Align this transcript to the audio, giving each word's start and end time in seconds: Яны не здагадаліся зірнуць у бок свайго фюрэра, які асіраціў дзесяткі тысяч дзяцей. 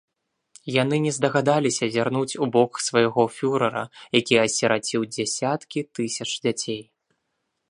Яны 0.75 0.95
не 1.05 1.11
здагадаліся 1.17 1.89
зірнуць 1.97 2.37
у 2.45 2.49
бок 2.57 2.71
свайго 2.87 3.23
фюрэра, 3.37 3.83
які 4.21 4.35
асіраціў 4.49 5.01
дзесяткі 5.15 5.89
тысяч 6.01 6.31
дзяцей. 6.43 6.81